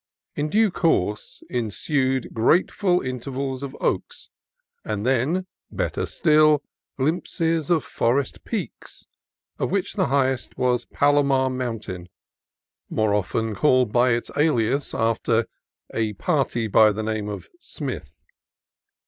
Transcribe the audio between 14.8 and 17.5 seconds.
after "a party by the name of